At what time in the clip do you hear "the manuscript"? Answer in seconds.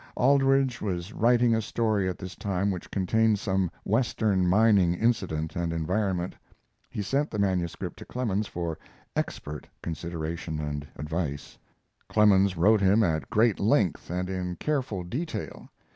7.29-7.99